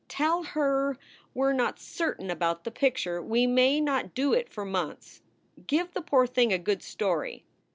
[0.07, 0.97] Tell her,
[1.35, 5.21] we re not certain about the picture; we may not do it for months.
[5.67, 7.45] Give the poor thing a good story."